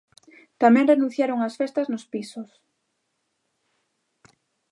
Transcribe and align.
Tamén 0.61 0.89
renunciaron 0.91 1.43
ás 1.47 1.57
festas 1.59 1.87
nos 1.91 2.07
pisos. 2.13 2.49